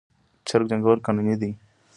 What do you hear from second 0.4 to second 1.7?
چرګ جنګول قانوني دي؟